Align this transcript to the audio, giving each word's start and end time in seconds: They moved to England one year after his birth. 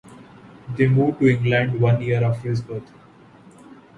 They 0.77 0.87
moved 0.87 1.19
to 1.19 1.27
England 1.27 1.79
one 1.79 2.01
year 2.01 2.23
after 2.23 2.49
his 2.49 2.61
birth. 2.63 2.91